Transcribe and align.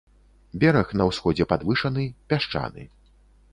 Бераг 0.63 0.93
на 1.01 1.07
ўсходзе 1.09 1.47
падвышаны, 1.53 2.09
пясчаны. 2.33 2.89